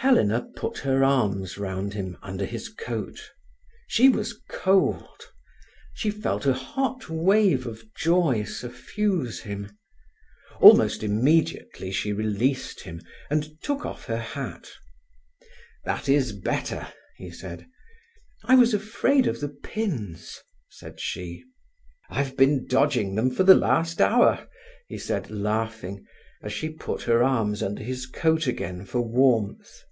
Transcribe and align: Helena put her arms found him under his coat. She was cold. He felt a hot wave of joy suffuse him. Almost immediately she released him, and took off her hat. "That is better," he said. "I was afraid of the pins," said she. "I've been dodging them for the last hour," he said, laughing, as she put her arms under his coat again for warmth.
Helena 0.00 0.42
put 0.54 0.78
her 0.78 1.02
arms 1.02 1.54
found 1.54 1.94
him 1.94 2.16
under 2.22 2.44
his 2.44 2.68
coat. 2.68 3.32
She 3.88 4.08
was 4.08 4.38
cold. 4.48 5.32
He 5.98 6.12
felt 6.12 6.46
a 6.46 6.52
hot 6.52 7.08
wave 7.08 7.66
of 7.66 7.82
joy 7.92 8.44
suffuse 8.44 9.40
him. 9.40 9.76
Almost 10.60 11.02
immediately 11.02 11.90
she 11.90 12.12
released 12.12 12.82
him, 12.82 13.00
and 13.30 13.60
took 13.62 13.84
off 13.84 14.04
her 14.04 14.20
hat. 14.20 14.70
"That 15.84 16.08
is 16.08 16.30
better," 16.30 16.86
he 17.16 17.28
said. 17.32 17.66
"I 18.44 18.54
was 18.54 18.72
afraid 18.74 19.26
of 19.26 19.40
the 19.40 19.48
pins," 19.48 20.38
said 20.68 21.00
she. 21.00 21.42
"I've 22.08 22.36
been 22.36 22.68
dodging 22.68 23.16
them 23.16 23.32
for 23.32 23.42
the 23.42 23.56
last 23.56 24.00
hour," 24.00 24.46
he 24.86 24.98
said, 24.98 25.32
laughing, 25.32 26.06
as 26.44 26.52
she 26.52 26.68
put 26.68 27.02
her 27.02 27.24
arms 27.24 27.60
under 27.60 27.82
his 27.82 28.06
coat 28.06 28.46
again 28.46 28.84
for 28.86 29.00
warmth. 29.00 29.82